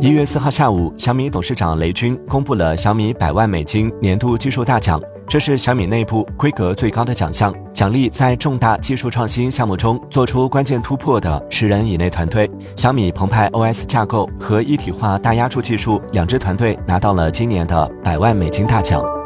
[0.00, 12.50] 一月四号下午小米董事长雷军公布了小米百万美金年度技术大奖这是小米内部规格最高的奖项奖励在重大技术创新项目中做出关键突破的十人以内团队。
[12.76, 19.23] 小米澎湃 os 架构和一体化大压铸技术两支团队拿到了今年的百万美金大奖。